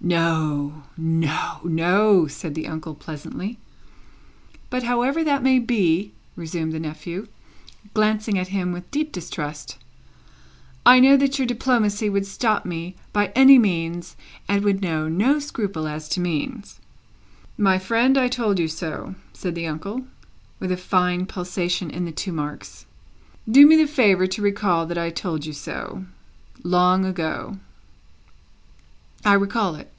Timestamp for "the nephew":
6.72-7.26